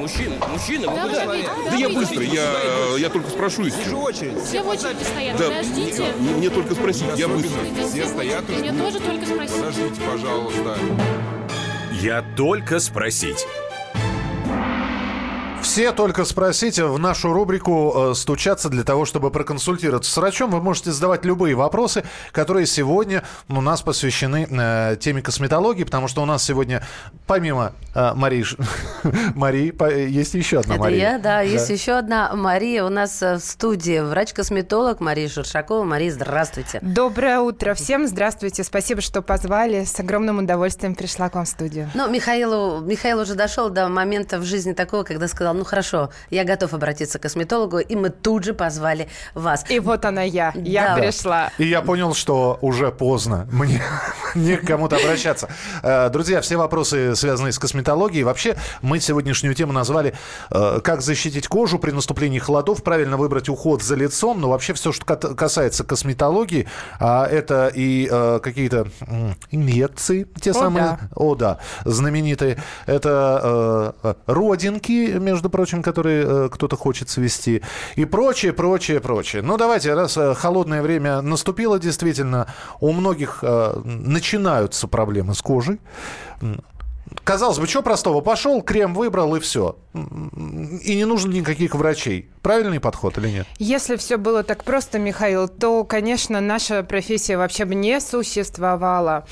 [0.00, 1.20] мужчина, мужчина, вы Да, куда?
[1.20, 3.98] давайте, Да я быстро, я, я только спрошу если Вижу что.
[4.02, 4.42] очередь.
[4.42, 6.04] Все в очереди стоят, Да, подождите.
[6.18, 7.58] мне, мне только спросить, я быстро.
[7.88, 9.56] Все стоят Мне тоже только спросить.
[9.56, 10.78] Подождите, пожалуйста.
[11.92, 13.46] Я только спросить.
[15.76, 20.50] Все только спросите в нашу рубрику э, «Стучаться» для того, чтобы проконсультироваться с врачом.
[20.50, 22.02] Вы можете задавать любые вопросы,
[22.32, 26.82] которые сегодня у нас посвящены э, теме косметологии, потому что у нас сегодня,
[27.26, 28.46] помимо э, Марии,
[29.34, 31.10] Марии, по- есть еще одна Это Мария.
[31.10, 31.40] я, да.
[31.42, 33.98] Есть еще одна Мария у нас э, в студии.
[34.00, 35.84] Врач-косметолог Мария Шершакова.
[35.84, 36.78] Мария, здравствуйте.
[36.80, 38.08] Доброе утро всем.
[38.08, 38.64] Здравствуйте.
[38.64, 39.84] Спасибо, что позвали.
[39.84, 41.90] С огромным удовольствием пришла к вам в студию.
[41.92, 46.44] Ну, Михаилу, Михаил уже дошел до момента в жизни такого, когда сказал, ну хорошо, я
[46.44, 49.64] готов обратиться к косметологу, и мы тут же позвали вас.
[49.68, 50.52] И вот она я.
[50.54, 51.02] Я Да.
[51.02, 51.50] пришла.
[51.58, 53.46] И я понял, что уже поздно.
[53.52, 53.82] Мне
[54.34, 55.48] не к кому-то обращаться.
[55.82, 58.24] Э, Друзья, все вопросы, связанные с косметологией.
[58.24, 60.14] Вообще, мы сегодняшнюю тему назвали
[60.50, 64.40] э, «Как защитить кожу при наступлении холодов, правильно выбрать уход за лицом».
[64.40, 66.68] Но вообще все, что касается косметологии,
[67.00, 68.86] а это и э, какие-то
[69.50, 70.98] инъекции, те О, самые, да.
[71.14, 72.58] о да, знаменитые.
[72.86, 77.62] Это э, родинки, между прочим, которые э, кто-то хочет свести.
[77.96, 79.42] И прочее, прочее, прочее.
[79.42, 82.46] Ну, давайте, раз э, холодное время наступило, действительно,
[82.80, 85.78] у многих э, начинаются проблемы с кожей.
[87.24, 88.20] Казалось бы, что простого?
[88.20, 89.76] Пошел, крем выбрал и все.
[89.94, 92.28] И не нужно никаких врачей.
[92.42, 93.46] Правильный подход или нет?
[93.58, 99.26] Если все было так просто, Михаил, то, конечно, наша профессия вообще бы не существовала.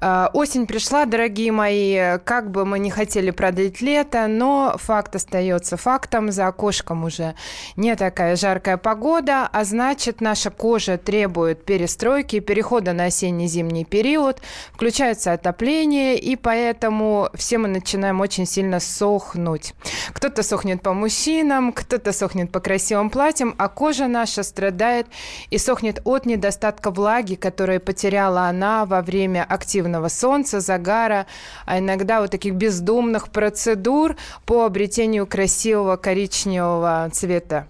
[0.00, 5.76] Э, Осень пришла, дорогие мои, как бы мы не хотели продлить лето, но факт остается
[5.76, 6.30] фактом.
[6.30, 7.34] За окошком уже
[7.74, 14.40] не такая жаркая погода, а значит, наша кожа требует перестройки, перехода на осенне-зимний период,
[14.72, 19.74] включается отопление, и поэтому все мы начинаем очень сильно сохнуть.
[20.12, 25.06] Кто-то сохнет по мужчинам, кто-то сохнет по красивым платьям, а кожа наша страдает
[25.50, 31.26] и сохнет от недостатка влаги, которую потеряла она во время активного солнца, загара,
[31.66, 34.16] а иногда вот таких бездумных процедур
[34.46, 37.66] по обретению красивого коричневого цвета.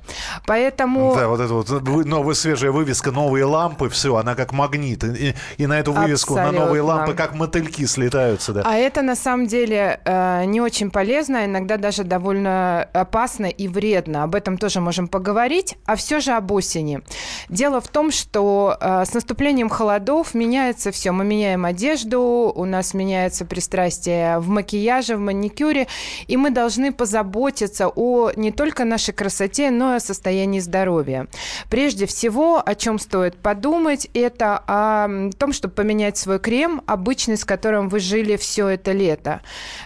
[0.46, 1.14] Поэтому...
[1.14, 5.04] Да, вот это вот новая свежая вывеска, новые лампы, все, она как магнит.
[5.04, 6.94] И, и на эту вывеску, на новые Абсолютно.
[6.94, 8.52] лампы, как мотыльки слетаются.
[8.52, 8.62] Да.
[8.64, 13.68] А это на самом деле э, не очень полезно, а иногда даже довольно опасно и
[13.68, 14.24] вредно.
[14.24, 15.76] Об этом тоже можем поговорить.
[15.86, 17.00] А все же об осени.
[17.48, 21.12] Дело в том, что э, с наступлением холодов меняется все.
[21.12, 25.86] Мы меняем одежду, у нас меняется пристрастие в макияже, в маникюре,
[26.26, 31.26] и мы должны позаботиться о не только нашей красоте, но и о состоянии здоровья.
[31.68, 37.44] Прежде всего, о чем стоит подумать, это о том, чтобы поменять свой крем, обычный, с
[37.44, 39.29] которым вы жили все это лето.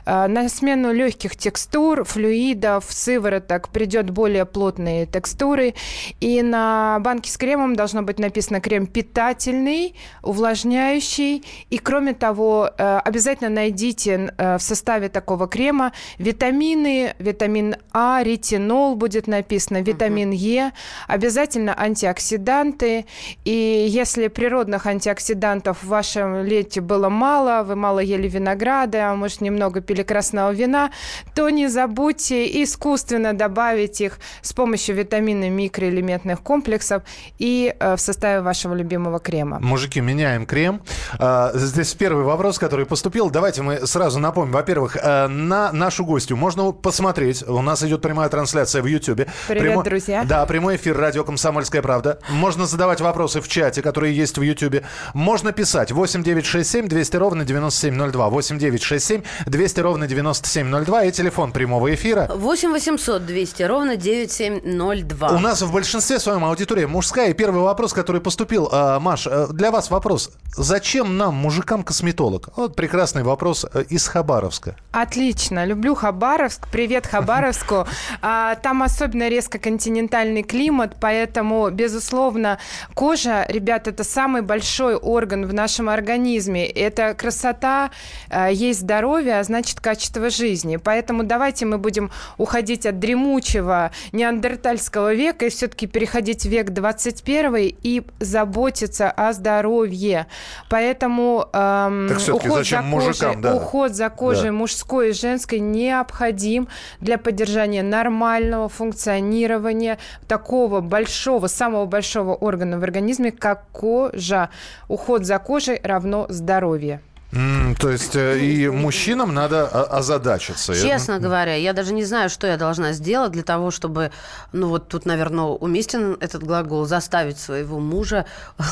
[0.07, 5.75] Э, На смену легких текстур, флюидов, сывороток придет более плотные текстуры.
[6.21, 11.45] И на банке с кремом должно быть написано крем питательный, увлажняющий.
[11.71, 18.97] И кроме того, э, обязательно найдите э, в составе такого крема витамины, витамин А, ретинол
[18.97, 20.73] будет написано, витамин Е,
[21.09, 23.07] обязательно антиоксиданты.
[23.45, 29.41] И если природных антиоксидантов в вашем лете было мало, вы мало ели винограда, а может
[29.41, 30.91] немного пили красного вина,
[31.35, 37.03] то не забудьте искусственно добавить их с помощью витаминов микроэлементных комплексов
[37.39, 39.59] и э, в составе вашего любимого крема.
[39.61, 40.81] Мужики, меняем крем.
[41.19, 43.31] А, Здесь первый вопрос, который поступил.
[43.31, 44.53] Давайте мы сразу напомним.
[44.53, 47.43] Во-первых, э, на нашу гостью можно посмотреть.
[47.49, 49.27] У нас идет прямая трансляция в YouTube.
[49.49, 50.25] Привет, друзья.
[50.25, 52.19] Да, прямой эфир радио «Комсомольская правда».
[52.29, 54.85] Можно задавать вопросы в чате, которые есть в YouTube.
[55.15, 58.29] Можно писать 8967 200 ровно 9702.
[58.29, 61.05] 8967 200 ровно 9702.
[61.05, 65.29] И телефон прямого эфира 8 800 200 ровно 9702.
[65.29, 67.31] У нас в большинстве своем аудитория мужская.
[67.31, 70.31] И первый вопрос, который поступил, а, Маш, э, для вас вопрос.
[70.57, 72.49] Зачем нам, мужикам, косметолог?
[72.57, 74.77] Вот прекрасный вопрос э, из Хабаровска.
[74.93, 76.69] Отлично, люблю Хабаровск.
[76.69, 77.87] Привет Хабаровску.
[78.27, 82.59] А, Там особенно резко континентальный климат, поэтому, безусловно,
[82.95, 86.67] кожа, ребят, это самый большой орган в нашем организме.
[86.67, 87.91] Это красота,
[88.31, 90.77] э, есть здоровье, а значит качество жизни.
[90.77, 97.75] Поэтому давайте мы будем уходить от дремучего неандертальского века и все-таки переходить в век 21
[97.83, 100.27] и заботиться о здоровье.
[100.69, 103.55] Поэтому эм, уход за мужикам, кожей, да.
[103.55, 104.53] уход за кожей Да.
[104.53, 106.69] мужской и женской необходим
[107.01, 114.51] для поддержания нормального функционирования такого большого, самого большого органа в организме, как кожа.
[114.89, 117.01] Уход за кожей равно здоровье.
[117.35, 120.75] М, то есть э, и мужчинам надо озадачиться.
[120.75, 124.11] Честно говоря, я даже не знаю, что я должна сделать для того, чтобы,
[124.53, 128.27] ну вот тут, наверное, уместен этот глагол, заставить своего мужа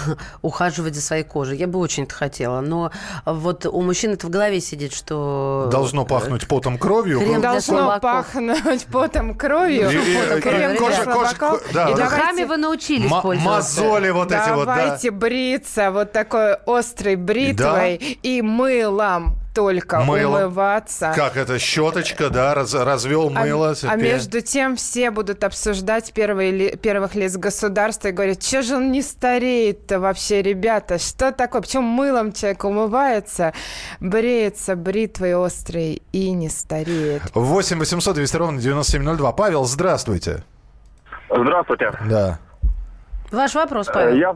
[0.43, 1.59] ухаживать за своей кожей.
[1.59, 2.91] Я бы очень это хотела, но
[3.27, 5.69] вот у мужчин это в голове сидит, что...
[5.73, 7.21] Должно пахнуть потом кровью.
[7.21, 9.91] Крем Должно пахнуть потом кровью.
[9.91, 9.95] И-
[10.39, 13.81] и- Крем и кожа- кожа- да, И давайте- вы научились М- пользоваться.
[13.83, 14.77] мозоли вот эти вот, да.
[14.77, 20.35] Давайте бриться вот такой острой бритвой и мылом только Мылом.
[20.45, 21.13] умываться.
[21.15, 23.71] Как это, щеточка, да, раз- развел А- мыло.
[23.71, 23.99] А, теперь.
[24.03, 28.91] между тем все будут обсуждать первые ли- первых лиц государства и говорят, что же он
[28.93, 31.61] не стареет-то вообще, ребята, что такое?
[31.61, 33.53] Почему мылом человек умывается,
[34.01, 37.23] бреется бритвой острой и не стареет?
[37.35, 39.33] 8 800 200 ровно 9702.
[39.33, 40.45] Павел, здравствуйте.
[41.31, 41.93] Здравствуйте.
[42.09, 42.39] Да.
[43.31, 44.15] Ваш вопрос, Э, Павел.
[44.17, 44.33] Я,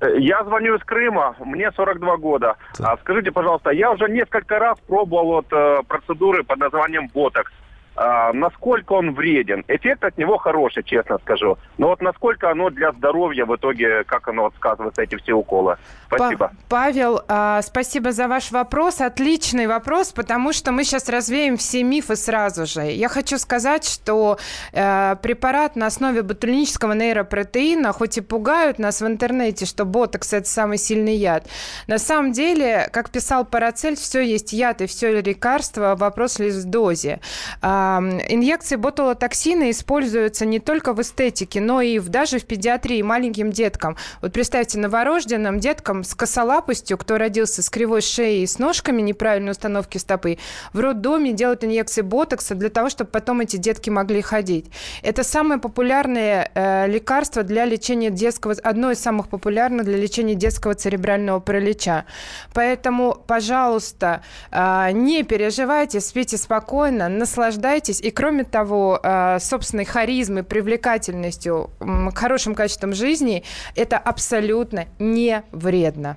[0.00, 2.56] я звоню из Крыма, мне 42 года.
[2.78, 7.52] А скажите, пожалуйста, я уже несколько раз пробовал вот, э, процедуры под названием ботокс.
[8.00, 9.64] А, насколько он вреден?
[9.66, 11.58] Эффект от него хороший, честно скажу.
[11.78, 15.76] Но вот насколько оно для здоровья в итоге, как оно вот сказывается, эти все уколы?
[16.06, 16.52] Спасибо.
[16.68, 19.00] Па- Павел, а, спасибо за ваш вопрос.
[19.00, 22.82] Отличный вопрос, потому что мы сейчас развеем все мифы сразу же.
[22.82, 24.38] Я хочу сказать, что
[24.72, 30.48] э, препарат на основе ботулинического нейропротеина, хоть и пугают нас в интернете, что ботокс– это
[30.48, 31.46] самый сильный яд,
[31.88, 36.64] на самом деле, как писал Парацель, все есть яд и все лекарство, вопрос лишь в
[36.64, 37.20] дозе.
[37.60, 37.87] А,
[38.28, 43.96] инъекции ботулотоксина используются не только в эстетике, но и в, даже в педиатрии маленьким деткам.
[44.20, 49.52] Вот представьте, новорожденным деткам с косолапостью, кто родился с кривой шеей и с ножками неправильной
[49.52, 50.38] установки стопы,
[50.72, 54.66] в роддоме делают инъекции ботокса для того, чтобы потом эти детки могли ходить.
[55.02, 60.74] Это самое популярное э, лекарство для лечения детского, одно из самых популярных для лечения детского
[60.74, 62.04] церебрального паралича.
[62.52, 67.77] Поэтому, пожалуйста, э, не переживайте, спите спокойно, наслаждайтесь.
[68.00, 71.70] И кроме того, э, собственной харизмой, привлекательностью,
[72.14, 73.44] хорошим качеством жизни,
[73.74, 76.16] это абсолютно не вредно.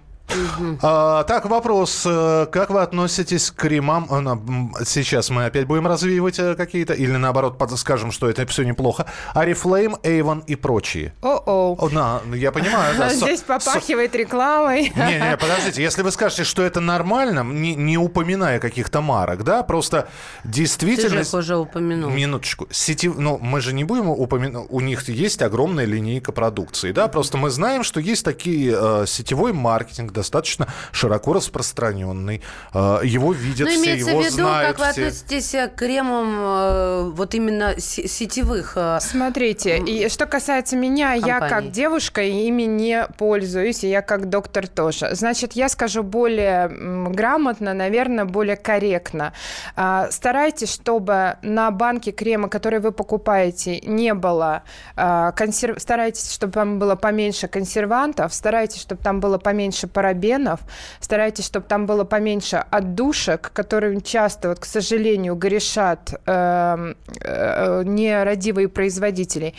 [0.81, 2.03] А, так, вопрос.
[2.05, 4.07] э, Как вы относитесь к кремам?
[4.09, 9.05] М, Сейчас мы опять будем развивать э, какие-то, или наоборот, скажем, что это все неплохо.
[9.33, 11.13] Арифлейм, Avon и прочие.
[11.21, 11.89] О-о.
[11.89, 13.09] На, я понимаю, да.
[13.13, 14.91] Здесь со- попахивает рекламой.
[14.95, 20.01] Не-не, подождите, если вы скажете, что это нормально, не, не упоминая каких-то марок, да, просто
[20.43, 21.19] Ты же действительно...
[21.19, 22.09] их уже упомянул.
[22.09, 22.67] Минуточку.
[22.71, 23.07] Сети...
[23.09, 24.65] Ну, мы же не будем упоминать...
[24.69, 27.07] У них есть огромная линейка продукции, да?
[27.07, 28.75] Просто мы знаем, что есть такие...
[28.77, 32.41] э, сетевой маркетинг достаточно широко распространенный.
[32.73, 35.01] Э, его видят Ну, все, имеется его в виду, знают как вы все.
[35.07, 38.73] относитесь к кремам э, вот именно се- сетевых.
[38.75, 41.49] э, Смотрите, и что касается меня, я компаний.
[41.67, 45.09] как девушка ими не пользуюсь, и я как доктор тоже.
[45.15, 46.67] Значит, я скажу более
[47.09, 49.33] грамотно, наверное, более корректно.
[49.75, 54.63] А, Старайтесь, чтобы на банке крема, который вы покупаете, не было
[54.95, 55.79] а, консерв...
[55.81, 60.59] Старайтесь, чтобы там было поменьше консервантов, старайтесь, чтобы там было поменьше парабенов,
[60.99, 68.67] старайтесь, чтобы там было поменьше отдушек, которые часто, вот, к сожалению, грешат эм, э, нерадивые
[68.67, 69.53] производители.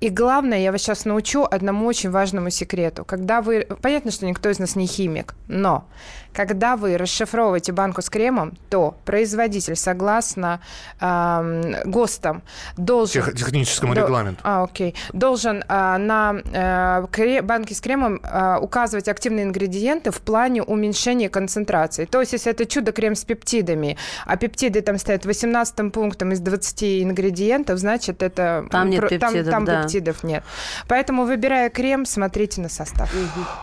[0.00, 3.04] И главное, я вас сейчас научу одному очень важному секрету.
[3.04, 3.66] Когда вы...
[3.82, 5.84] Понятно, что никто из нас не химик, но
[6.38, 10.60] когда вы расшифровываете банку с кремом, то производитель, согласно
[11.00, 12.42] эм, ГОСТам,
[12.76, 13.24] должен...
[13.24, 14.40] Тех- техническому До- регламенту.
[14.44, 14.94] А, окей.
[15.12, 21.28] Должен а, на э, кре- банке с кремом а, указывать активные ингредиенты в плане уменьшения
[21.28, 22.04] концентрации.
[22.04, 27.02] То есть, если это чудо-крем с пептидами, а пептиды там стоят 18 пунктом из 20
[27.02, 28.64] ингредиентов, значит, это...
[28.70, 29.82] Там нет про- там- пептидов, там да.
[29.82, 30.44] пептидов нет.
[30.86, 33.12] Поэтому, выбирая крем, смотрите на состав.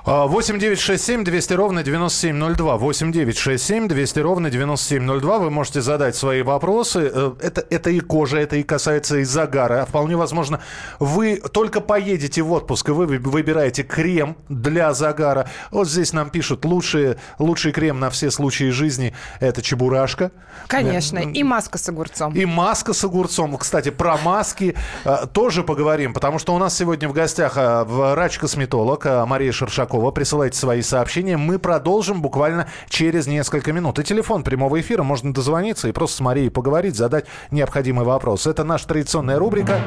[0.06, 2.65] А, 8 9 6 7 200 ровно 9702.
[2.74, 5.38] 8 9 6 7 200 ровно 9702.
[5.40, 7.12] Вы можете задать свои вопросы.
[7.14, 9.82] Э, Это, это и кожа, это и касается и загара.
[9.84, 10.60] А Вполне возможно,
[11.00, 15.48] вы только поедете в отпуск, и вы вы- выбираете крем для загара.
[15.72, 20.32] Вот здесь нам пишут, лучший, лучший крем на все случаи жизни– это чебурашка.
[20.68, 21.20] Конечно.
[21.20, 22.34] И маска с огурцом.
[22.34, 23.56] И маска с огурцом.
[23.58, 29.06] Кстати, про маски э, тоже поговорим, потому что у нас сегодня в гостях э, врач-косметолог
[29.28, 30.12] Мария Шершакова.
[30.12, 31.38] Присылайте свои сообщения.
[31.38, 32.45] Мы продолжим буквально
[32.90, 34.00] через несколько минут.
[34.00, 35.04] И телефон прямого эфира.
[35.04, 38.48] Можно дозвониться и просто с Марией поговорить, задать необходимый вопрос.
[38.48, 39.80] Это наша традиционная рубрика.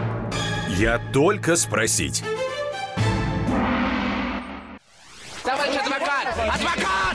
[0.77, 2.23] Я только спросить.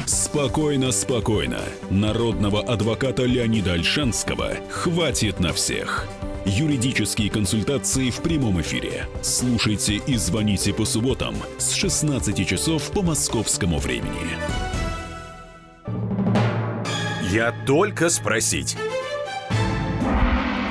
[0.05, 1.59] Спокойно, спокойно.
[1.89, 6.07] Народного адвоката Леонида Альшанского хватит на всех.
[6.45, 9.07] Юридические консультации в прямом эфире.
[9.21, 14.72] Слушайте и звоните по субботам с 16 часов по московскому времени.
[17.33, 18.77] Я только спросить.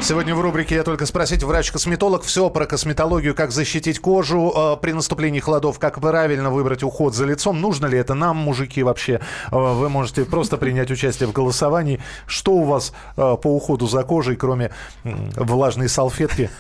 [0.00, 2.22] Сегодня в рубрике «Я только спросить» врач-косметолог.
[2.24, 7.24] Все про косметологию, как защитить кожу э, при наступлении холодов, как правильно выбрать уход за
[7.24, 7.60] лицом.
[7.60, 9.20] Нужно ли это нам, мужики, вообще?
[9.52, 12.00] Э, вы можете просто принять участие в голосовании.
[12.26, 14.72] Что у вас э, по уходу за кожей, кроме
[15.04, 16.50] э, влажной салфетки,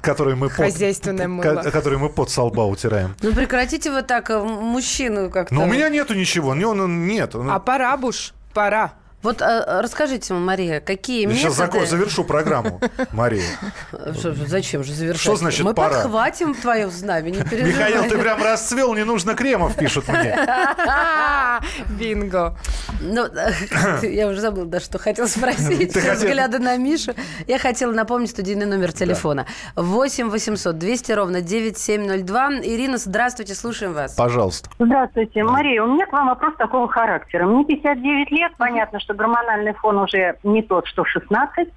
[0.00, 1.62] которой мы под, Хозяйственное мыло.
[1.62, 3.14] которой мы под солба утираем?
[3.22, 5.54] Ну прекратите вы так э, мужчину как-то.
[5.54, 6.54] Но у меня нету ничего.
[6.56, 7.36] Не, он- нет.
[7.36, 7.96] А пора,
[8.54, 9.03] Буш, пора.
[9.24, 11.78] Вот э, расскажите, Мария, какие Я сейчас методы...
[11.80, 12.78] зако- завершу программу,
[13.12, 13.42] Мария.
[14.12, 15.22] Зачем же завершать?
[15.22, 16.02] Что значит Мы пора?
[16.02, 17.90] подхватим твое знамя, не переживай.
[17.90, 20.38] Михаил, ты прям расцвел, не нужно кремов, пишут мне.
[21.98, 22.56] Бинго.
[23.00, 23.26] Ну,
[24.02, 25.92] я уже забыла, да, что хотела спросить.
[25.94, 27.14] Ты Взгляда на Мишу.
[27.46, 29.46] Я хотела напомнить студийный номер телефона.
[29.76, 32.56] 8 800 200 ровно 9702.
[32.62, 34.12] Ирина, здравствуйте, слушаем вас.
[34.14, 34.68] Пожалуйста.
[34.78, 35.82] Здравствуйте, Мария.
[35.82, 37.46] У меня к вам вопрос такого характера.
[37.46, 41.68] Мне 59 лет, понятно, что гормональный фон уже не тот, что в 16.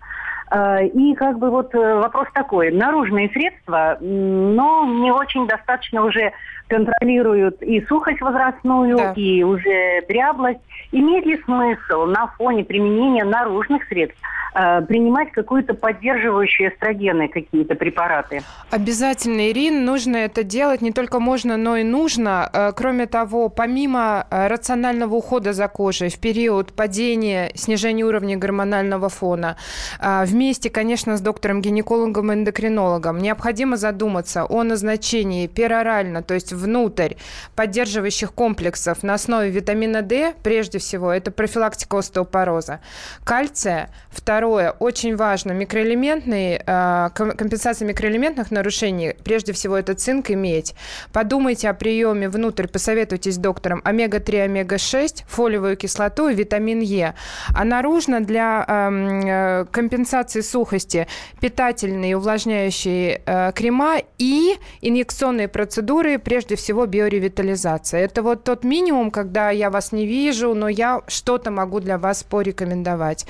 [0.51, 2.72] Э, И как бы вот э, вопрос такой.
[2.72, 6.32] Наружные средства, но не очень достаточно уже
[6.67, 9.13] контролируют и сухость возрастную, Да.
[9.15, 10.59] и уже дряблость.
[10.91, 14.17] Имеет ли смысл на фоне применения наружных средств
[14.55, 18.41] э, принимать какую-то поддерживающую эстрогены какие-то препараты?
[18.71, 20.81] Обязательно, Ирин, нужно это делать.
[20.81, 22.50] Не только можно, но и нужно.
[22.53, 29.09] Э, Кроме того, помимо э, рационального ухода за кожей в период падения, снижения уровня гормонального
[29.09, 29.57] фона,
[30.00, 37.13] вместе, конечно, с доктором-гинекологом-эндокринологом необходимо задуматься о назначении перорально, то есть внутрь
[37.55, 42.79] поддерживающих комплексов на основе витамина D, прежде всего, это профилактика остеопороза,
[43.23, 50.35] кальция, второе, очень важно, микроэлементные, э, ком- компенсация микроэлементных нарушений, прежде всего, это цинк и
[50.35, 50.75] медь.
[51.13, 57.13] Подумайте о приеме внутрь, посоветуйтесь с доктором омега-3, омега-6, фолиевую кислоту и витамин Е.
[57.55, 61.07] А наружно для эм, э, компенсации сухости
[61.39, 68.01] питательные увлажняющие э, крема и инъекционные процедуры, прежде всего биоревитализация.
[68.01, 72.24] Это вот тот минимум, когда я вас не вижу, но я что-то могу для вас
[72.24, 73.25] порекомендовать.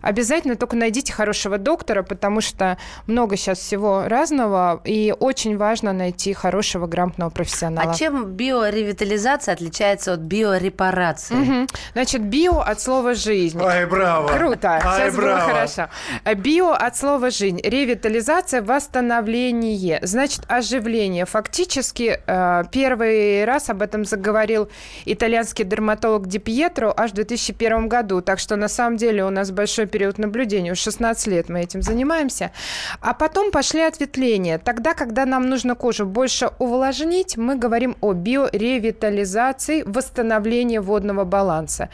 [0.00, 6.32] Обязательно только найдите хорошего доктора, потому что много сейчас всего разного, и очень важно найти
[6.32, 7.90] хорошего грамотного профессионала.
[7.90, 11.34] А чем биоревитализация отличается от биорепарации?
[11.34, 11.68] Мгм.
[11.92, 13.60] Значит, био от слова жизнь.
[13.62, 14.28] Ай, браво.
[14.28, 15.40] Круто, Ай, сейчас было браво.
[15.40, 15.88] хорошо.
[16.36, 21.26] Био от слова жизнь, ревитализация, восстановление, значит оживление.
[21.26, 24.68] Фактически э, первый раз об этом заговорил
[25.04, 29.50] итальянский дерматолог Ди Пьетро аж в 2001 году, так что на самом деле у нас
[29.50, 32.52] большой период наблюдения, уже 16 лет мы этим занимаемся.
[33.00, 34.58] А потом пошли ответвления.
[34.58, 41.88] Тогда, когда нам нужно кожу больше увлажнить, мы говорим о биоревитализации, восстановлении водного баланса.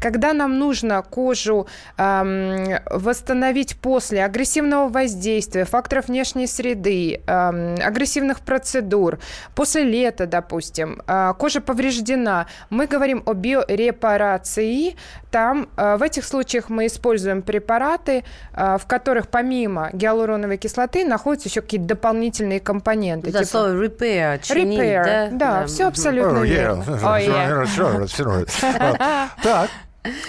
[0.00, 1.66] Когда нам нужно кожу
[1.96, 9.18] эм, восстановить после агрессивного воздействия, факторов внешней среды, эм, агрессивных процедур,
[9.54, 14.96] после лета, допустим, э, кожа повреждена, мы говорим о биорепарации.
[15.30, 21.48] Там э, в этих случаях мы используем препараты, э, в которых помимо гиалуроновой кислоты находятся
[21.48, 23.32] еще какие-то дополнительные компоненты.
[23.32, 25.04] Да, типа слово repair, чинить, repair.
[25.04, 25.60] да?
[25.60, 25.88] Да, все Мгм.
[25.88, 26.82] абсолютно Oh, верно.
[26.82, 27.02] yeah.
[27.02, 28.96] Oh, yeah.
[29.00, 29.70] А, Так.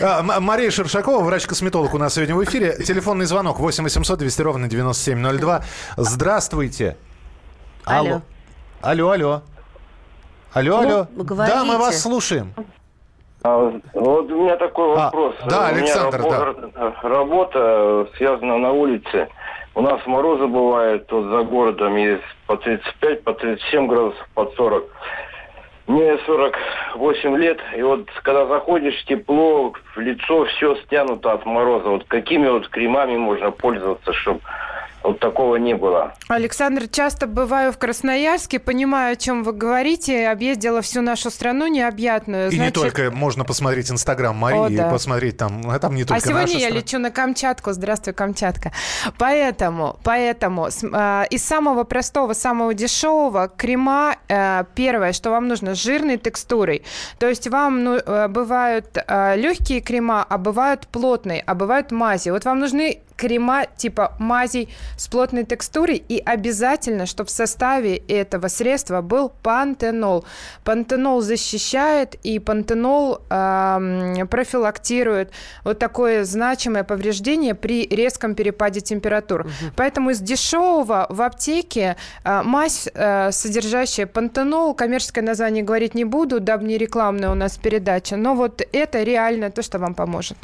[0.01, 2.77] А, Мария Шершакова, врач-косметолог у нас сегодня в эфире.
[2.83, 5.63] Телефонный звонок 8 800 200 ровно 9702.
[5.97, 6.95] Здравствуйте.
[7.83, 8.21] Алло.
[8.81, 9.41] Алло, алло.
[10.55, 11.07] Алло, алло.
[11.13, 11.77] вы Да, мы говорите.
[11.77, 12.53] вас слушаем.
[13.43, 15.35] А, Вот у меня такой А, вопрос.
[15.49, 19.27] да, у Александр, меня рабо- работа э, связана на улице.
[19.75, 24.85] У нас морозы бывают вот за городом есть по 35, по 37 градусов, под 40.
[25.87, 31.89] Мне 48 лет, и вот когда заходишь, тепло, в лицо все стянуто от мороза.
[31.89, 34.39] Вот какими вот кремами можно пользоваться, чтобы
[35.05, 36.13] вот такого не было?
[36.27, 40.27] Александр, часто бываю в Красноярске, понимаю, о чем вы говорите.
[40.27, 42.47] Объездила всю нашу страну необъятную.
[42.49, 44.87] И не Значит, только можно посмотреть Инстаграм Марии О, да.
[44.87, 46.75] и посмотреть там, а там не только А сегодня наша я страна.
[46.79, 47.71] лечу на Камчатку.
[47.71, 48.71] Здравствуй, Камчатка.
[49.17, 55.75] Поэтому, поэтому с- а, из самого простого, самого дешевого крема э, первое, что вам нужно,
[55.75, 56.83] с жирной текстурой.
[57.19, 58.97] То есть вам ну, э, бывают
[59.35, 62.29] легкие крема, а бывают плотные, а бывают мази.
[62.29, 68.47] Вот вам нужны крема типа мазей с плотной текстурой и обязательно, чтобы в составе этого
[68.47, 70.25] средства был пантенол.
[70.63, 75.31] Пантенол защищает и пантенол э, профилактирует
[75.63, 79.41] вот такое значимое повреждение при резком перепаде температур.
[79.41, 79.71] Угу.
[79.75, 86.39] Поэтому из дешевого в аптеке э, мазь, э, содержащая пантенол, коммерческое название говорить не буду,
[86.39, 90.37] дабы не рекламная у нас передача, но вот это реально то, что вам поможет.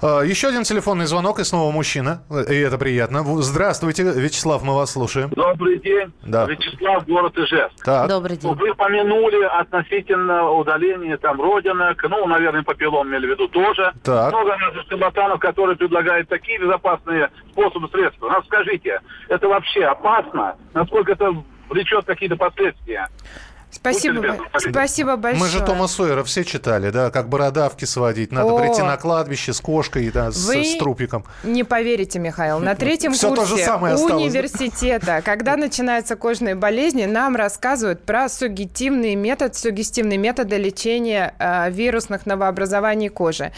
[0.00, 2.13] А, еще один телефонный звонок и снова мужчина,
[2.48, 3.22] и это приятно.
[3.42, 5.30] Здравствуйте, Вячеслав, мы вас слушаем.
[5.30, 6.46] Добрый день, да.
[6.46, 7.84] Вячеслав, город Ижевск.
[7.84, 8.08] Так.
[8.08, 8.54] Добрый день.
[8.54, 13.92] Вы помянули относительно удаления там родинок, ну, наверное, папиллом имели в виду тоже.
[14.02, 14.32] Так.
[14.32, 18.28] Много разных шарлатанов, которые предлагают такие безопасные способы, средства.
[18.30, 20.56] Но скажите, это вообще опасно?
[20.72, 21.34] Насколько это
[21.68, 23.08] влечет какие-то последствия?
[23.84, 25.44] Спасибо, спасибо большое.
[25.44, 28.32] Мы же Тома Сойера все читали, да, как бородавки сводить.
[28.32, 31.26] Надо О, прийти на кладбище с кошкой, да, с, Вы с трупиком.
[31.42, 37.04] не поверите, Михаил, на третьем все курсе то же самое университета, когда начинаются кожные болезни,
[37.04, 43.52] нам рассказывают про сугестивный метод, сугестивные методы лечения э, вирусных новообразований кожи.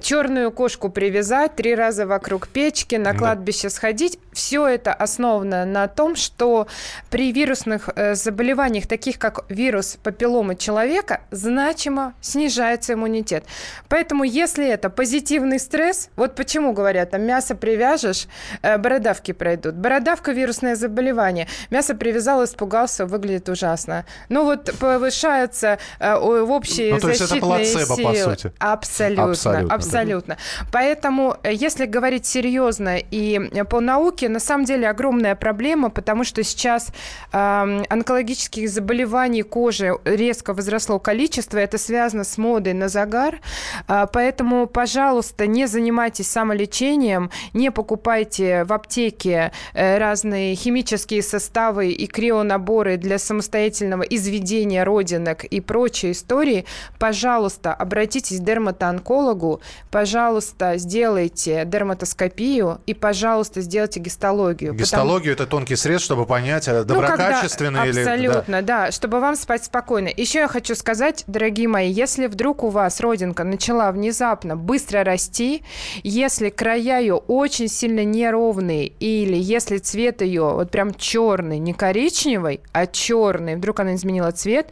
[0.00, 3.70] Черную кошку привязать, три раза вокруг печки, на кладбище да.
[3.74, 4.18] сходить.
[4.38, 6.68] Все это основано на том, что
[7.10, 13.42] при вирусных э, заболеваниях, таких как вирус папилломы человека, значимо снижается иммунитет.
[13.88, 18.28] Поэтому, если это позитивный стресс, вот почему говорят, там мясо привяжешь,
[18.62, 19.74] э, бородавки пройдут.
[19.74, 21.48] Бородавка– вирусное заболевание.
[21.70, 24.04] Мясо привязал, испугался, выглядит ужасно.
[24.28, 28.12] Ну вот повышается э, в общие ну, то защитные есть это плацебо, силы.
[28.12, 28.52] по сути.
[28.60, 29.74] Абсолютно, абсолютно.
[29.74, 30.36] абсолютно.
[30.70, 36.92] Поэтому, если говорить серьезно и по науке, на самом деле огромная проблема, потому что сейчас
[37.32, 41.58] э, онкологических заболеваний кожи резко возросло количество.
[41.58, 43.40] Это связано с модой на загар.
[43.86, 52.06] А, поэтому, пожалуйста, не занимайтесь самолечением, не покупайте в аптеке э, разные химические составы и
[52.06, 56.64] крионаборы для самостоятельного изведения родинок и прочие истории.
[56.98, 64.74] Пожалуйста, обратитесь к дерматоонкологу, пожалуйста, сделайте дерматоскопию и, пожалуйста, сделайте гистологию.
[64.74, 68.00] Гистологию потому...– это тонкий срез, чтобы понять, доброкачественный ну, или...
[68.00, 68.86] Абсолютно, да.
[68.86, 70.08] да, чтобы вам спать спокойно.
[70.08, 75.62] Еще я хочу сказать, дорогие мои, если вдруг у вас родинка начала внезапно быстро расти,
[76.02, 82.60] если края ее очень сильно неровные, или если цвет ее вот прям черный, не коричневый,
[82.72, 84.68] а черный, вдруг она изменила цвет,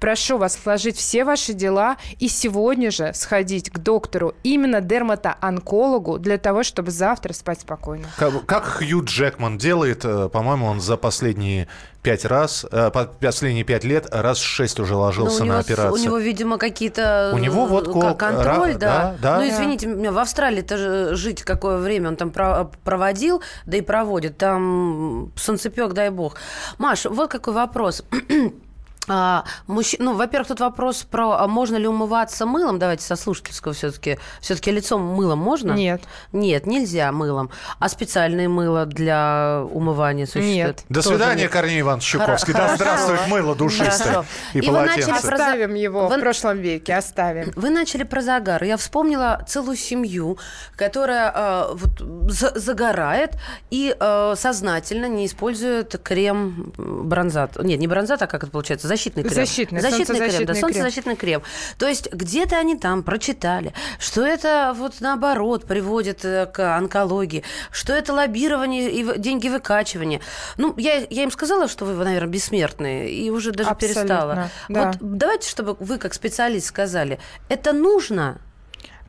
[0.00, 6.38] прошу вас сложить все ваши дела и сегодня же сходить к доктору, именно дерматоонкологу, для
[6.38, 8.06] того, чтобы завтра спать спокойно.
[8.16, 11.68] Как, как Хью Джекман делает, э, по-моему, он за последние
[12.02, 15.92] пять раз, э, последние пять лет раз шесть уже ложился ну, на операцию.
[15.92, 17.32] У него, видимо, какие-то...
[17.34, 18.78] У него вот э, контроль, ра, да.
[18.78, 19.38] да, да.
[19.38, 22.32] Ну, извините, в Австралии-то жить какое время он там
[22.84, 24.38] проводил, да и проводит.
[24.38, 26.36] Там солнцепек, дай бог.
[26.78, 28.02] Маш, вот какой вопрос.
[29.08, 29.96] А, мужч...
[29.98, 32.78] Ну, во-первых, тут вопрос про а можно ли умываться мылом.
[32.78, 34.18] Давайте со слушательского все-таки.
[34.40, 35.72] Все-таки лицом мылом можно?
[35.72, 36.02] Нет.
[36.32, 37.50] Нет, нельзя мылом.
[37.78, 40.66] А специальное мыло для умывания существует?
[40.66, 40.84] Нет.
[40.88, 41.52] До свидания, нет.
[41.52, 42.52] Корней Иванович Щуковский.
[42.52, 44.24] Да здравствует мыло душистое Хорошо.
[44.52, 45.10] и, и полотенце.
[45.10, 45.32] Начали...
[45.32, 46.16] Оставим его вы...
[46.16, 47.52] в прошлом веке, оставим.
[47.56, 48.62] Вы начали про загар.
[48.62, 50.38] Я вспомнила целую семью,
[50.76, 53.36] которая э, вот, за загорает
[53.70, 57.62] и э, сознательно не использует крем бронзат.
[57.62, 58.89] Нет, не бронзат, а как это получается?
[58.90, 59.34] Защитный крем.
[59.34, 61.42] Защитный, защитный крем, да, солнцезащитный крем.
[61.78, 67.92] То есть где-то они там прочитали, что это вот наоборот приводит э, к онкологии, что
[67.92, 70.20] это лоббирование и деньги выкачивания.
[70.56, 74.50] Ну, я, я им сказала, что вы, наверное, бессмертные, и уже даже Абсолютно, перестала.
[74.68, 74.88] Да.
[74.88, 78.40] Вот давайте, чтобы вы как специалист сказали, это нужно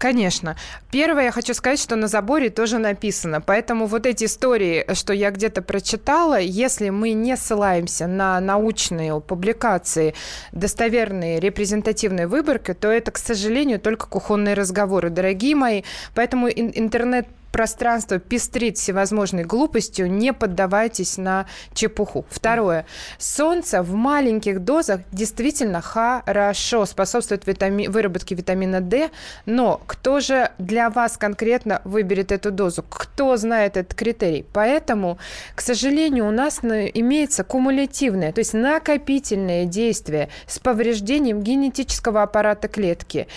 [0.02, 0.58] Конечно.
[0.90, 3.40] Первое, я хочу сказать, что на заборе тоже написано.
[3.40, 10.16] Поэтому вот эти истории, что я где-то прочитала, если мы не ссылаемся на научные публикации,
[10.54, 15.84] достоверные репрезентативные выборки, то это, к сожалению, только кухонные разговоры, дорогие мои.
[16.16, 22.26] Поэтому интернет пространство пестрит всевозможной глупостью, не поддавайтесь на чепуху.
[22.30, 22.86] Второе.
[23.18, 27.88] Солнце в маленьких дозах действительно хорошо способствует витами...
[27.88, 29.10] выработке витамина D,
[29.46, 32.84] но кто же для вас конкретно выберет эту дозу?
[32.88, 34.46] Кто знает этот критерий?
[34.54, 35.18] Поэтому,
[35.56, 43.28] к сожалению, у нас имеется кумулятивное, то есть накопительное действие с повреждением генетического аппарата клетки.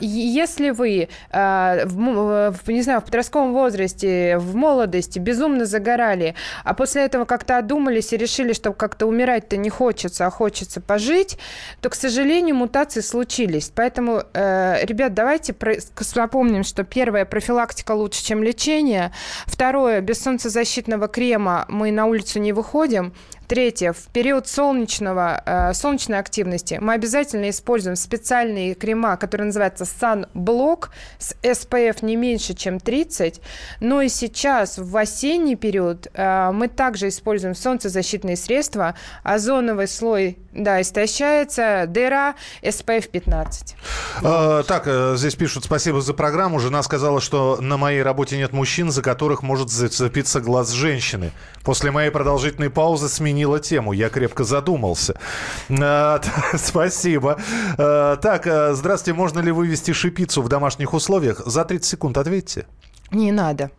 [0.00, 1.84] Если вы, а,
[2.66, 8.16] не знаю, в подростковом возрасте, в молодости безумно загорали, а после этого как-то одумались и
[8.16, 11.38] решили, что как-то умирать-то не хочется, а хочется пожить,
[11.80, 13.72] то, к сожалению, мутации случились.
[13.74, 15.54] Поэтому, э, ребят, давайте
[16.14, 19.12] напомним, что первое, профилактика лучше, чем лечение.
[19.46, 23.12] Второе, без солнцезащитного крема мы на улицу не выходим.
[23.48, 23.92] Третье.
[23.92, 31.36] В период солнечного, э, солнечной активности мы обязательно используем специальные крема, которые называются Sunblock с
[31.42, 33.40] SPF не меньше, чем 30.
[33.78, 38.96] Но и сейчас, в осенний период, э, мы также используем солнцезащитные средства.
[39.22, 43.76] Озоновый слой, да, истощается, дыра, SPF 15.
[44.22, 46.58] Э, так, э, здесь пишут спасибо за программу.
[46.58, 51.32] Жена сказала, что на моей работе нет мужчин, за которых может зацепиться глаз женщины.
[51.62, 53.92] После моей продолжительной паузы сменила тему.
[53.92, 55.18] Я крепко задумался.
[55.68, 56.18] Э,
[56.56, 57.38] Спасибо.
[57.78, 59.16] Э, Так, здравствуйте.
[59.16, 61.42] Можно ли вывести шипицу в домашних условиях?
[61.44, 62.66] За 30 секунд ответьте.
[63.10, 63.70] Не надо.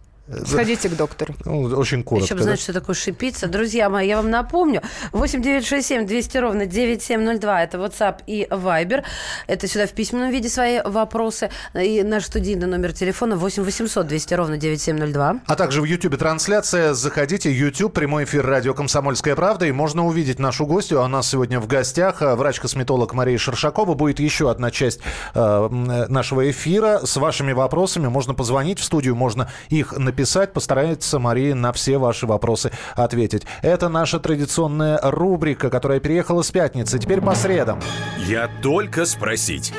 [0.46, 1.34] Сходите к доктору.
[1.46, 2.26] Ну, Очень коротко.
[2.26, 2.46] Еще бы да?
[2.46, 3.48] знать, что такое шипица.
[3.48, 4.82] Друзья мои, я вам напомню.
[5.14, 7.64] 8 967 200 ровно 9702.
[7.64, 9.04] Это WhatsApp и Viber.
[9.48, 11.50] Это сюда в письменном виде свои вопросы.
[11.74, 15.40] И наш студийный номер телефона 8 800 200 ровно 9702.
[15.46, 16.94] А также в YouTube трансляция.
[16.94, 19.66] Заходите, YouTube, прямой эфир радио «Комсомольская правда».
[19.66, 21.02] И можно увидеть нашу гостью.
[21.02, 23.94] А У нас сегодня в гостях э, врач-косметолог Мария Шершакова.
[23.94, 25.00] Будет еще одна часть
[25.34, 27.06] э, э, нашего эфира.
[27.06, 30.17] С вашими вопросами можно позвонить в студию, можно их написать.
[30.54, 33.44] Постарается Мария на все ваши вопросы ответить.
[33.62, 37.00] Это наша традиционная рубрика, которая переехала с пятницы.
[37.00, 37.80] Теперь по средам.
[38.26, 39.74] Я только спросить.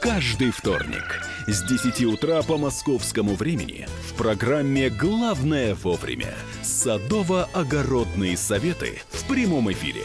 [0.00, 9.26] Каждый вторник с 10 утра по московскому времени в программе «Главное вовремя» садово-огородные советы в
[9.26, 10.04] прямом эфире.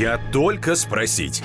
[0.00, 1.42] Я только спросить.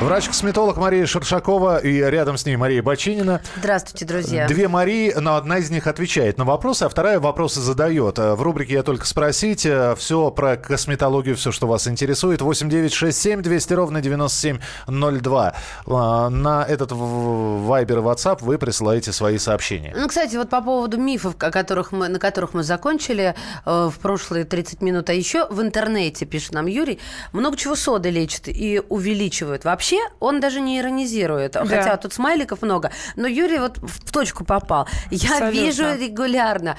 [0.00, 3.42] Врач-косметолог Мария Шершакова и рядом с ней Мария Бочинина.
[3.58, 4.48] Здравствуйте, друзья.
[4.48, 8.18] Две Марии, но одна из них отвечает на вопросы, а вторая вопросы задает.
[8.18, 12.40] Э, В рубрике «Я только спросить» э, все про косметологию, все, что вас интересует.
[12.40, 15.54] 8967 200 ровно 9702.
[15.86, 19.92] Э, На этот Вайбер и WhatsApp вы присылаете свои сообщения.
[19.94, 23.34] Ну, кстати, вот по поводу мифов, о которых мы, на которых мы закончили
[23.66, 26.98] в прошлые 30 минут, а еще в интернете, пишет нам Юрий,
[27.34, 29.64] много чего соды лечит и увеличивают.
[29.66, 29.89] Вообще,
[30.20, 31.64] он даже не иронизирует, Да.
[31.66, 34.86] хотя тут смайликов много, но Юрий вот в точку попал.
[35.10, 35.60] Я Абсолютно.
[35.60, 36.76] вижу регулярно.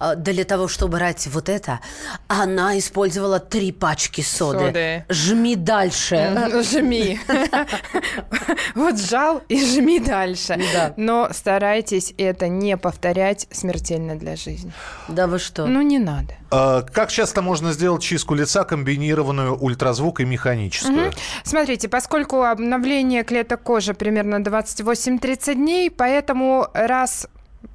[0.00, 1.80] э, Для того, чтобы брать вот это,
[2.28, 4.66] она использовала три пачки соды.
[4.66, 5.04] Соды.
[5.08, 6.30] Жми дальше.
[6.34, 7.20] Мгм, Жми.
[8.74, 10.60] Вот сжал и жми дальше.
[10.72, 10.94] Да.
[10.96, 14.72] Но старайтесь это не повторять смертельно для жизни.
[15.08, 15.66] Да вы что?
[15.66, 16.34] Ну, не надо.
[16.52, 21.06] Э, Как часто можно сделать чистку лица, комбинированную ультразвук и механическую?
[21.06, 21.12] Мгм.
[21.44, 27.26] Смотрите, поскольку обновление клеток кожи примерно 28-30 дней, поэтому раз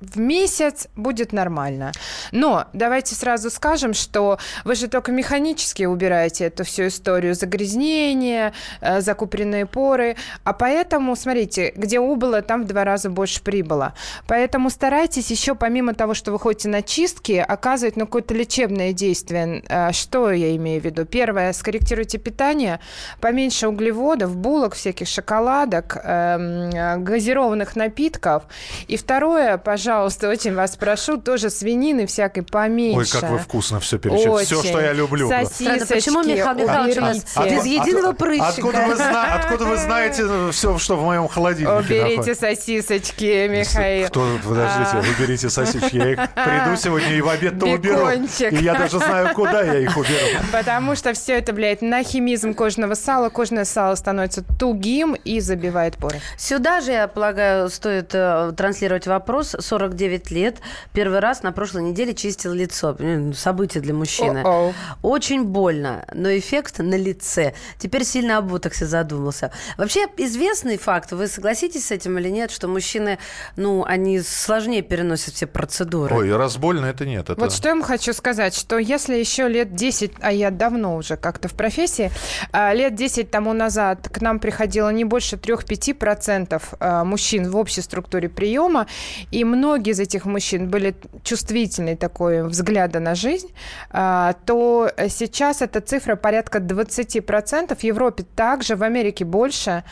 [0.02, 1.92] в месяц будет нормально.
[2.32, 9.02] Но давайте сразу скажем, что вы же только механически убираете эту всю историю загрязнения, э,
[9.02, 13.94] закупоренные поры, а поэтому, смотрите, где убыло, там в два раза больше прибыло.
[14.28, 19.64] Поэтому старайтесь еще, помимо того, что вы ходите на чистки, оказывать ну, какое-то лечебное действие.
[19.68, 21.06] Э, Что я имею в виду?
[21.06, 22.80] Первое, скорректируйте питание,
[23.20, 28.44] поменьше углеводов, булок, всяких шоколадок, эм, э, газированных напитков.
[28.88, 32.98] И второе, пожалуйста, очень вас прошу, тоже свинины всякой поменьше.
[33.16, 34.46] Ой, как вы вкусно все перечислили.
[34.46, 35.30] Все, что я люблю.
[35.30, 37.56] Сосисочки почему Михаил Михайлович у нас уберите.
[37.56, 38.48] без единого прыщика?
[38.48, 42.36] Откуда вы, зна- откуда вы знаете все, что в моем холодильнике Уберите находится?
[42.42, 44.08] сосисочки, Михаил.
[44.08, 45.02] Кто, подождите, А.
[45.02, 45.96] выберите сосисочки.
[45.98, 47.98] Я их приду сегодня и в обед-то уберу.
[48.10, 48.52] Бекончик.
[48.54, 50.18] И я даже знаю, куда я их уберу.
[50.52, 53.30] Потому что все это влияет на химизм кожного сала.
[53.30, 56.20] Кожное сало становится тугим и забивает поры.
[56.38, 60.58] Сюда же, я полагаю, стоит э, транслировать вопрос, 49 лет.
[60.94, 62.96] Первый раз на прошлой неделе чистил лицо.
[63.00, 64.40] М, Событие для мужчины.
[64.44, 64.74] О-оу.
[65.02, 67.54] Очень больно, но эффект на лице.
[67.78, 69.52] Теперь сильно об ботоксе задумался.
[69.78, 73.20] Вообще, известный факт, вы согласитесь с этим или нет, что мужчины,
[73.56, 76.16] ну, они сложнее переносят все процедуры.
[76.16, 77.30] Ой, раз больно, это нет.
[77.30, 77.40] Это...
[77.40, 81.18] Вот что я вам хочу сказать, что если еще лет 10, а я давно уже
[81.18, 82.12] как-то в профессии,
[82.52, 87.82] а, лет 10 тому назад к нам приходило не больше 3-5% а, мужчин в общей
[87.82, 88.88] структуре приема,
[89.32, 93.48] и многие из этих мужчин были чувствительны такой взгляда на жизнь,
[93.90, 99.84] а, то сейчас эта цифра порядка 20%, в Европе также, в Америке больше,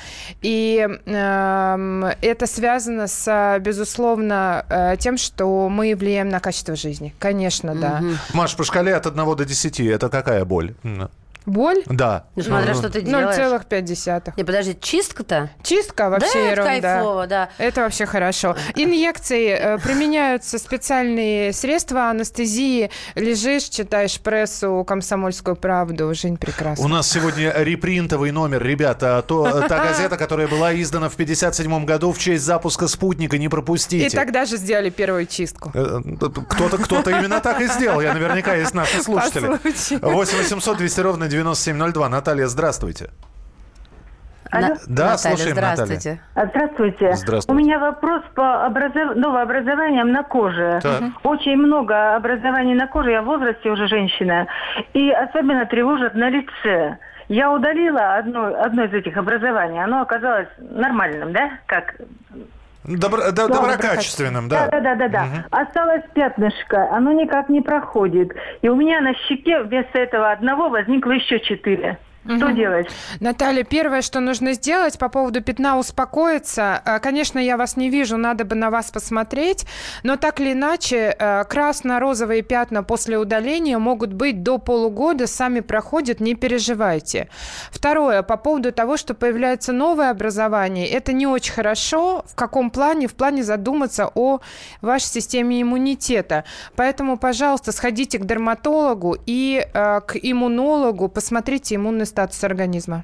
[0.41, 7.13] и эм, это связано с, безусловно, э, тем, что мы влияем на качество жизни.
[7.19, 8.03] Конечно, да.
[8.33, 10.75] Маш, по шкале от 1 до 10, это какая боль?
[11.45, 11.83] Боль?
[11.87, 12.25] Да.
[12.35, 13.37] Ну, смотря Ну, что ты делаешь.
[13.37, 14.33] 0,5.
[14.37, 15.49] Не, подожди, чистка-то?
[15.63, 16.93] Чистка вообще да, это ерунда.
[16.95, 17.49] кайфово, да.
[17.57, 18.55] Это вообще хорошо.
[18.75, 19.49] Инъекции.
[19.49, 22.89] э, Применяются специальные средства анестезии.
[23.15, 26.13] Лежишь, читаешь прессу, комсомольскую правду.
[26.13, 26.83] Жизнь прекрасна.
[26.83, 29.23] У нас сегодня репринтовый номер, ребята.
[29.27, 33.37] То, та газета, которая была издана в 57 году в честь запуска спутника.
[33.37, 34.05] Не пропустите.
[34.05, 35.71] И тогда же сделали первую чистку.
[35.73, 36.01] Э,
[36.49, 38.01] Кто-то, кто-то именно так и сделал.
[38.01, 39.45] Я наверняка есть наши слушатели.
[39.47, 39.99] По случаю.
[40.01, 42.09] 8 800 200 ровно 9702.
[42.09, 43.09] Наталья, здравствуйте.
[44.51, 44.75] Алло.
[44.87, 46.21] Да, Наталья, слушаем, здравствуйте.
[46.35, 47.13] А, Здравствуйте.
[47.15, 47.51] Здравствуйте.
[47.51, 49.15] У меня вопрос по образов...
[49.15, 50.79] новообразованиям на коже.
[50.81, 51.03] Так.
[51.23, 53.11] Очень много образований на коже.
[53.11, 54.47] Я в возрасте уже женщина.
[54.93, 56.97] И особенно тревожит на лице.
[57.27, 59.83] Я удалила одно, одно из этих образований.
[59.83, 61.49] Оно оказалось нормальным, да?
[61.65, 61.95] Как
[62.87, 64.67] Добро- да- доброкачественным, да.
[64.71, 65.27] Да, да, да, да.
[65.51, 68.33] Осталось пятнышко, оно никак не проходит.
[68.61, 71.97] И у меня на щеке вместо этого одного возникло еще четыре.
[72.25, 72.55] Что Мгм.
[72.55, 72.87] делать?
[73.19, 76.81] Наталья, первое, что нужно сделать по поводу пятна, успокоиться.
[76.83, 79.65] Э, Конечно, я вас не вижу, надо бы на вас посмотреть,
[80.03, 86.19] но так или иначе, э, красно-розовые пятна после удаления могут быть до полугода, сами проходят,
[86.19, 87.29] не переживайте.
[87.71, 92.23] Второе, по поводу того, что появляется новое образование, это не очень хорошо.
[92.27, 93.07] В каком плане?
[93.07, 94.39] В плане задуматься о
[94.81, 96.43] вашей системе иммунитета.
[96.75, 103.03] Поэтому, пожалуйста, сходите к дерматологу и э, к иммунологу, посмотрите иммунный статус организма.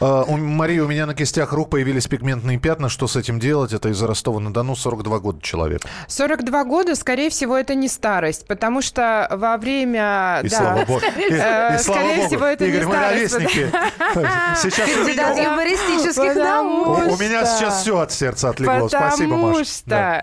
[0.00, 2.88] А, у Мария, у меня на кистях рук появились пигментные пятна.
[2.88, 3.72] Что с этим делать?
[3.72, 5.82] Это из Ростова-на-Дону, 42 года человек.
[6.06, 10.40] 42 года, скорее всего, это не старость, потому что во время...
[10.44, 11.00] И да, слава богу.
[11.18, 12.28] И, э, и слава скорее богу.
[12.28, 13.34] всего, это Игорь, не мы старость.
[13.34, 13.70] ровесники.
[14.62, 17.18] Сейчас Кандидат юмористических Потому наук.
[17.18, 18.88] у- меня что- сейчас все от сердца отлегло.
[18.88, 19.66] Спасибо, Потому Маш.
[19.66, 20.22] что Да.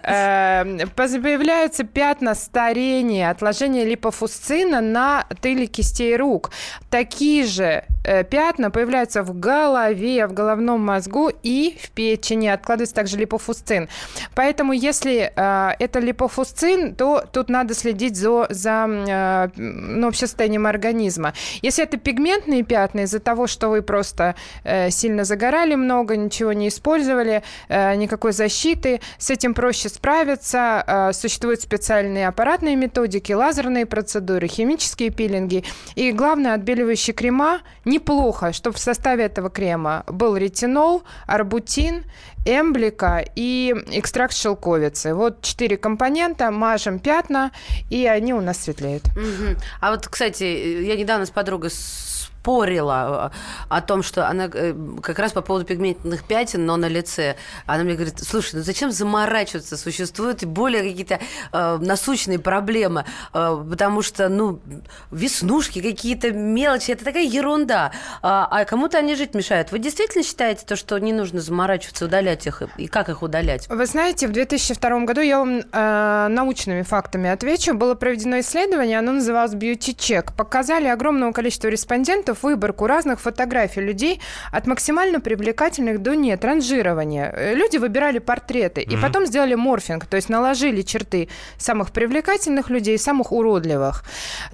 [0.64, 6.52] э, поз- появляются пятна старения, отложения липофусцина на тыле кистей рук.
[6.90, 12.48] Такие же э, пятна появляются в голове, в головном мозгу и в печени.
[12.48, 13.90] Откладывается также липофусцин.
[14.36, 20.68] Поэтому, если э, это липофусцин, то тут надо следить за, за э, ну, вообще состоянием
[20.68, 21.34] организма.
[21.62, 26.68] Если это пигментные пятна из-за того, что вы просто э, сильно загорали много, ничего не
[26.68, 30.84] использовали, э, никакой защиты, с этим проще справиться.
[30.86, 35.64] Э, существуют специальные аппаратные методики, лазерные процедуры, химические пилинги.
[35.96, 38.19] И главное, отбеливающие крема неплохо,
[38.54, 42.04] чтобы в составе этого крема был ретинол, арбутин,
[42.50, 45.14] эмблика и экстракт шелковицы.
[45.14, 47.52] Вот четыре компонента, мажем пятна,
[47.90, 49.04] и они у нас светлеют.
[49.82, 51.72] А вот, кстати, я недавно с подругой
[52.50, 53.38] спорила э,
[53.70, 57.36] о том, что она э, как раз по поводу пигментных пятен, но на лице.
[57.66, 59.78] Она мне говорит, слушай, ну зачем заморачиваться?
[59.78, 61.20] Существуют более какие-то
[61.52, 64.60] э, насущные проблемы, э, потому что, ну,
[65.12, 67.92] веснушки, какие-то мелочи, это такая ерунда.
[68.22, 69.72] А, а кому-то они жить мешают.
[69.72, 72.62] Вы действительно считаете то, что не нужно заморачиваться, удалять их?
[72.78, 73.68] И как их удалять?
[73.70, 79.14] Вы знаете, в 2002 году, я вам э, научными фактами отвечу, было проведено исследование, оно
[79.14, 80.34] называлось Beauty Check.
[80.36, 84.22] Показали огромному количеству респондентов выборку разных фотографий людей
[84.52, 87.32] от максимально привлекательных до нет, ранжирования.
[87.36, 89.02] Э, Люди выбирали портреты и Мгм.
[89.02, 94.04] потом сделали морфинг, то есть наложили черты самых привлекательных людей и самых уродливых.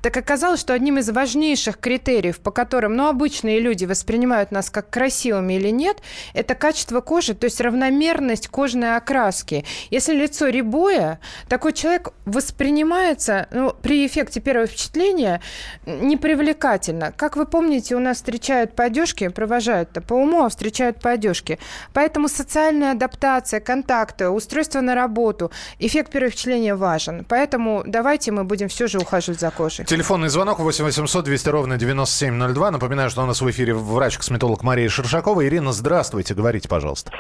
[0.02, 4.90] Так оказалось, что одним из важнейших критериев, по которым ну, обычные люди воспринимают нас как
[4.90, 5.98] красивыми или нет,
[6.34, 9.66] это качество кожи, то есть равномерность кожной окраски.
[9.90, 15.42] Если лицо рябое, такой человек воспринимается ну, при эффекте первого впечатления
[15.86, 17.12] непривлекательно.
[17.12, 21.60] Как вы помните, у нас встречают по одежке, провожают-то по уму, а встречают по одежке.
[21.94, 27.26] Поэтому социальная адаптация, контакты, устройство на работу, эффект первого впечатления важен.
[27.28, 29.86] Поэтому давайте мы будем все же ухаживать за кожей.
[29.86, 32.72] Телефонный звонок 8 800 200 ровно 9702.
[32.72, 35.46] Напоминаю, что у нас в эфире врач-косметолог Мария Шершакова.
[35.46, 37.12] Ирина, здравствуйте, говорите, пожалуйста.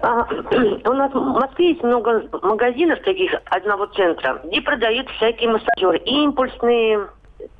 [0.00, 0.24] А,
[0.84, 7.08] у нас в Москве есть много магазинов таких одного центра, где продают всякие массажеры, импульсные,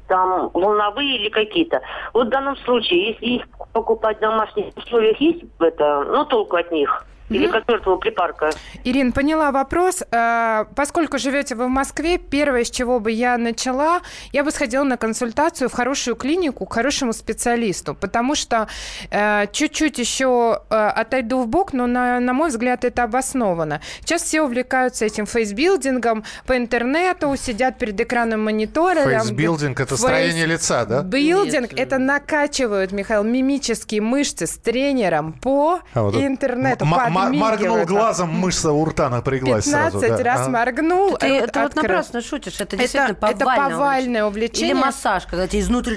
[0.06, 1.80] там, волновые или какие-то.
[2.14, 6.70] Вот в данном случае, если их покупать в домашних условиях, есть это, ну, толку от
[6.72, 7.04] них?
[7.30, 8.50] Или как мертвого припарка.
[8.84, 10.02] Ирин, поняла вопрос.
[10.10, 14.00] Э, поскольку живете вы в Москве, первое, с чего бы я начала,
[14.32, 18.68] я бы сходила на консультацию в хорошую клинику к хорошему специалисту, потому что
[19.10, 23.80] э, чуть-чуть еще э, отойду в бок, но на, на мой взгляд это обосновано.
[24.00, 29.04] Сейчас все увлекаются этим фейсбилдингом по интернету, сидят перед экраном монитора.
[29.04, 31.02] Фейсбилдинг– это строение лица, да?
[31.02, 38.30] Билдинг– это накачивают, Михаил, мимические мышцы с тренером по а вот интернету, по моргнул глазом,
[38.30, 40.22] мышца у рта напряглась 15 сразу, да.
[40.22, 40.50] раз а.
[40.50, 41.16] моргнул.
[41.16, 42.60] Ты, это вот напрасно шутишь.
[42.60, 44.70] Это, действительно это повальное, повальное увлечение.
[44.70, 45.96] Или массаж, когда тебе изнутри...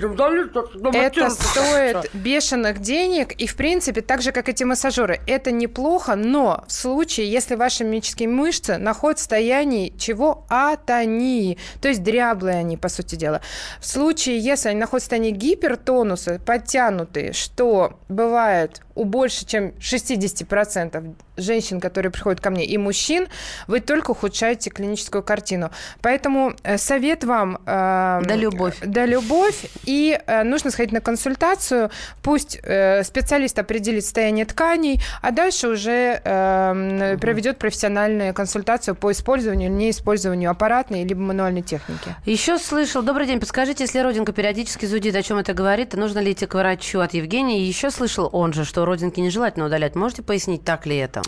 [0.94, 3.34] Это стоит бешеных денег.
[3.34, 7.84] И, в принципе, так же, как эти массажеры, это неплохо, но в случае, если ваши
[7.84, 10.46] мимические мышцы находятся в состоянии чего?
[10.50, 11.58] Атонии.
[11.82, 13.42] То есть дряблые они, по сути дела.
[13.80, 21.16] В случае, если они находятся в состоянии гипертонуса, подтянутые, что бывает у больше, чем 60%
[21.38, 23.28] женщин, которые приходят ко мне, и мужчин,
[23.68, 25.72] вы только ухудшаете клиническую картину.
[26.02, 27.58] Поэтому э, совет вам...
[27.66, 28.78] Э, да любовь.
[28.82, 29.66] Да любовь.
[29.86, 31.90] И э, нужно сходить на консультацию.
[32.22, 39.72] Пусть э, специалист определит состояние тканей, а дальше уже э, проведет профессиональную консультацию по использованию,
[39.72, 42.16] неиспользованию аппаратной либо мануальной техники.
[42.26, 43.02] Еще слышал.
[43.02, 43.40] Добрый день.
[43.40, 47.14] Подскажите, если родинка периодически зудит, о чем это говорит, нужно ли идти к врачу от
[47.14, 47.66] Евгения?
[47.66, 49.96] Еще слышал он же, что родинки нежелательно удалять.
[49.96, 51.22] Можете пояснить, так ли это?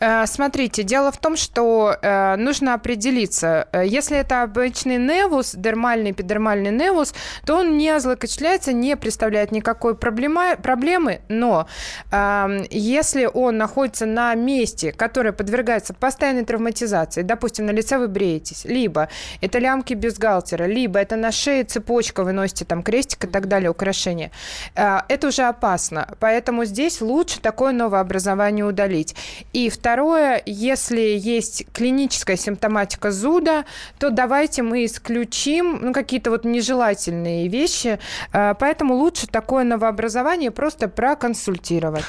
[0.00, 3.68] Э, смотрите, дело в том, что э, нужно определиться.
[3.72, 9.94] Э, если это обычный невус, дермальный, эпидермальный невус, то он не злокочисляется, не представляет никакой
[9.94, 11.66] проблемы, проблемы но
[12.10, 18.64] э, если он находится на месте, которое подвергается постоянной травматизации, допустим, на лице вы бреетесь,
[18.64, 19.08] либо
[19.40, 23.70] это лямки бюстгальтера, либо это на шее цепочка, вы носите там крестик и так далее,
[23.70, 24.30] украшения,
[24.74, 26.08] э, это уже опасно.
[26.20, 29.14] Поэтому здесь лучше такое новообразование удалить.
[29.52, 33.64] И второе, если есть клиническая симптоматика зуда,
[33.98, 37.98] то давайте мы исключим ну, какие-то вот нежелательные вещи.
[38.32, 42.04] А, поэтому лучше такое новообразование просто проконсультировать.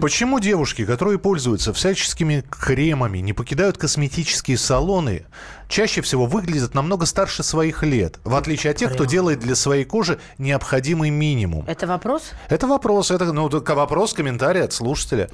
[0.00, 5.24] Почему девушки, которые пользуются всяческими кремами, не покидают косметические салоны,
[5.68, 9.84] чаще всего выглядят намного старше своих лет, в отличие от тех, кто делает для своей
[9.84, 11.64] кожи необходимый минимум?
[11.66, 12.30] Это вопрос?
[12.48, 13.10] Это вопрос.
[13.10, 15.28] Это ну, вопрос, комментарий от слушателя.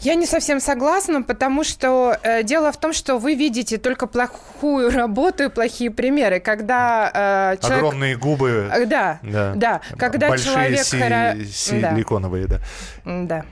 [0.00, 4.90] Я не совсем согласна, потому что э, дело в том, что вы видите только плохую
[4.94, 7.78] работу и плохие примеры, когда э, человек...
[7.78, 12.60] огромные губы, э, да, да, да, когда большие человек си- силиконовые, да.
[13.04, 13.30] да.
[13.30, 13.44] Да.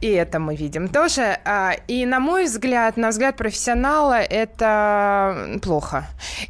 [0.00, 1.38] И это мы видим тоже.
[1.44, 6.06] А, и на мой взгляд, на взгляд профессионала, это плохо.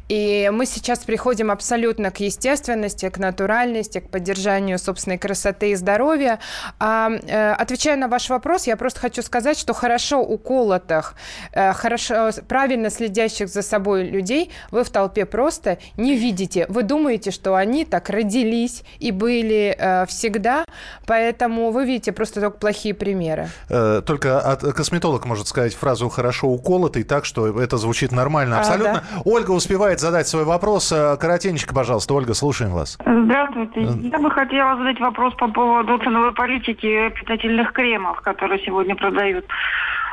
[0.09, 6.39] И мы сейчас приходим абсолютно к естественности, к натуральности, к поддержанию собственной красоты и здоровья.
[6.79, 11.15] А, э, отвечая на ваш вопрос, я просто хочу сказать, что хорошо уколотых,
[11.53, 16.65] э, хорошо, правильно следящих за собой людей вы в толпе просто не видите.
[16.69, 20.65] Вы думаете, что они так родились и были э, всегда,
[21.05, 23.49] поэтому вы видите просто только плохие примеры.
[23.69, 28.59] Э, только от, косметолог может сказать фразу «хорошо уколотый», так что это звучит нормально.
[28.59, 28.91] Абсолютно.
[28.91, 29.21] А, да.
[29.25, 30.91] Ольга успевает задать свой вопрос.
[30.91, 32.13] Э, коротенечко, пожалуйста.
[32.13, 32.97] Ольга, слушаем вас.
[33.05, 33.81] Здравствуйте.
[33.81, 38.95] Я бы хотела задать вопрос по поводу ценовой политики питательных кремов, которые сегодня
[39.27, 39.45] продают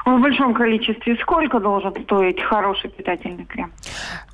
[0.04, 1.16] в большом количестве.
[1.22, 3.72] Сколько должен стоить хороший питательный крем?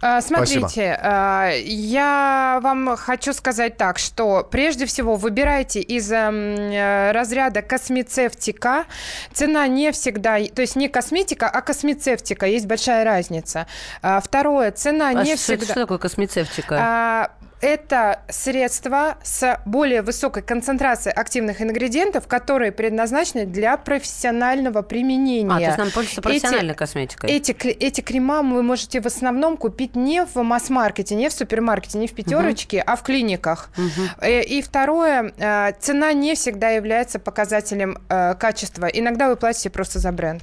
[0.01, 0.99] А, смотрите, Спасибо.
[1.01, 8.85] А, я вам хочу сказать так, что прежде всего выбирайте из эм, э, разряда космецевтика.
[9.33, 12.47] Цена не всегда, то есть не косметика, а космецевтика.
[12.47, 13.69] Есть большая разница.
[14.03, 15.64] А, второе, цена а не что, всегда...
[15.66, 17.31] Что такое космецевтика?
[17.61, 25.51] Это средства с более высокой концентрацией активных ингредиентов, которые предназначены для профессионального применения.
[25.51, 27.31] А, то есть нам пользуется профессиональной эти, косметикой?
[27.31, 32.07] Эти, эти крема вы можете в основном купить не в масс-маркете, не в супермаркете, не
[32.07, 32.85] в пятерочке, угу.
[32.87, 33.70] а в клиниках.
[33.77, 34.27] Угу.
[34.27, 38.87] И второе, э, цена не всегда является показателем э, качества.
[38.87, 40.42] Иногда вы платите просто за бренд.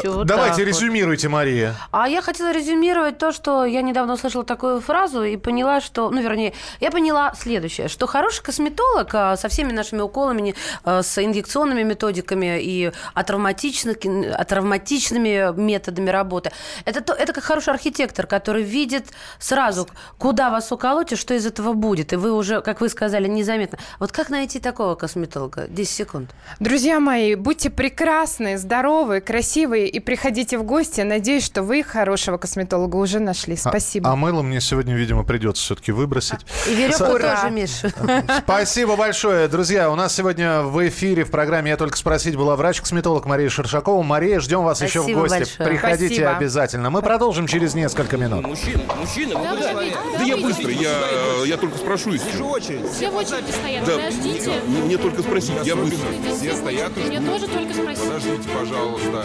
[0.00, 0.66] Всё Давайте так вот.
[0.68, 1.74] резюмируйте, Мария.
[1.90, 6.20] А я хотела резюмировать то, что я недавно услышала такую фразу и поняла, что, ну,
[6.20, 11.82] вернее, я поняла следующее, что хороший косметолог а, со всеми нашими уколами, а, с инъекционными
[11.82, 16.52] методиками и атравматичны- атравматичными методами работы,
[16.84, 19.06] это, то, это как хороший архитектор, который видит
[19.38, 22.12] сразу, куда вас уколоть и что из этого будет.
[22.12, 23.78] И вы уже, как вы сказали, незаметно.
[23.98, 25.66] Вот как найти такого косметолога?
[25.68, 26.30] 10 секунд.
[26.60, 29.20] Друзья мои, будьте прекрасны, здоровы,
[29.82, 31.00] красивые и приходите в гости.
[31.00, 33.56] Надеюсь, что вы хорошего косметолога уже нашли.
[33.56, 34.08] Спасибо.
[34.08, 36.40] А, а мыло мне сегодня, видимо, придется все-таки выбросить.
[36.68, 37.36] И веревку Ура.
[37.36, 37.82] тоже, Миш.
[38.44, 39.90] Спасибо большое, друзья.
[39.90, 44.02] У нас сегодня в эфире в программе «Я только спросить» была врач-косметолог Мария Шершакова.
[44.02, 45.38] Мария, ждем вас еще в Спасибо гости.
[45.38, 45.68] большое.
[45.68, 46.36] Приходите Спасибо.
[46.36, 46.90] обязательно.
[46.90, 48.46] Мы продолжим через несколько минут.
[48.46, 49.72] Мужчина, мужчина, вы куда?
[50.18, 50.98] Да я быстро, я,
[51.46, 52.22] я только спрошу еще.
[52.92, 54.52] Все в очереди стоят, Да, подождите.
[54.66, 56.08] мне, мне только спросить, я быстро.
[56.38, 58.04] Все стоят и Мне тоже только спросить.
[58.04, 59.24] Подождите, пожалуйста.